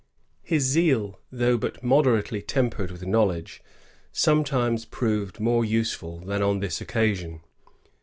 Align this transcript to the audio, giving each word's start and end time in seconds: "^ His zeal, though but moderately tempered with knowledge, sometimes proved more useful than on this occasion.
"^ 0.01 0.03
His 0.41 0.63
zeal, 0.63 1.19
though 1.31 1.59
but 1.59 1.83
moderately 1.83 2.41
tempered 2.41 2.89
with 2.89 3.05
knowledge, 3.05 3.61
sometimes 4.11 4.83
proved 4.83 5.39
more 5.39 5.63
useful 5.63 6.21
than 6.21 6.41
on 6.41 6.59
this 6.59 6.81
occasion. 6.81 7.41